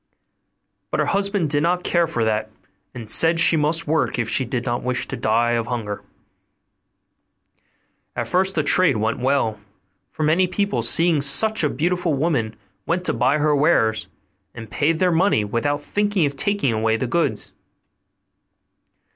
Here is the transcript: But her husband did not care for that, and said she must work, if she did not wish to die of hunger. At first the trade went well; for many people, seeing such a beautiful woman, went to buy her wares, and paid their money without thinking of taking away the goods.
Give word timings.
But 0.89 0.99
her 0.99 1.05
husband 1.05 1.51
did 1.51 1.61
not 1.61 1.83
care 1.83 2.07
for 2.07 2.23
that, 2.25 2.49
and 2.91 3.07
said 3.07 3.39
she 3.39 3.55
must 3.55 3.85
work, 3.85 4.17
if 4.17 4.27
she 4.27 4.45
did 4.45 4.65
not 4.65 4.81
wish 4.81 5.07
to 5.07 5.15
die 5.15 5.51
of 5.51 5.67
hunger. 5.67 6.01
At 8.15 8.27
first 8.27 8.55
the 8.55 8.63
trade 8.63 8.97
went 8.97 9.19
well; 9.19 9.59
for 10.11 10.23
many 10.23 10.47
people, 10.47 10.81
seeing 10.81 11.21
such 11.21 11.63
a 11.63 11.69
beautiful 11.69 12.15
woman, 12.15 12.55
went 12.87 13.05
to 13.05 13.13
buy 13.13 13.37
her 13.37 13.55
wares, 13.55 14.07
and 14.55 14.71
paid 14.71 14.97
their 14.97 15.11
money 15.11 15.45
without 15.45 15.83
thinking 15.83 16.25
of 16.25 16.35
taking 16.35 16.73
away 16.73 16.97
the 16.97 17.05
goods. 17.05 17.53